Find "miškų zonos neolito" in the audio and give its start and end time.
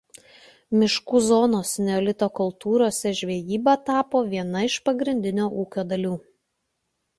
0.83-2.29